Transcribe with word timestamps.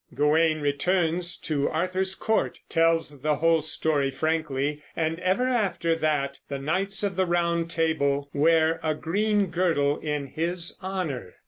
Gawain 0.15 0.61
returns 0.61 1.37
to 1.41 1.69
Arthur's 1.69 2.15
court, 2.15 2.57
tells 2.69 3.21
the 3.21 3.35
whole 3.35 3.61
story 3.61 4.09
frankly, 4.09 4.81
and 4.95 5.19
ever 5.19 5.47
after 5.47 5.95
that 5.95 6.39
the 6.49 6.57
knights 6.57 7.03
of 7.03 7.15
the 7.17 7.27
Round 7.27 7.69
Table 7.69 8.27
wear 8.33 8.79
a 8.81 8.95
green 8.95 9.51
girdle 9.51 9.99
in 9.99 10.25
his 10.25 10.75
honor. 10.81 11.35